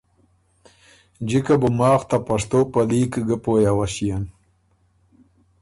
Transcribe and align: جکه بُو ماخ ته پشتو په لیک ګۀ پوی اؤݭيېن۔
جکه 1.29 1.55
بُو 1.61 1.69
ماخ 1.79 2.01
ته 2.09 2.17
پشتو 2.27 2.59
په 2.71 2.79
لیک 2.89 3.13
ګۀ 3.27 3.37
پوی 3.43 3.63
اؤݭيېن۔ 3.71 4.23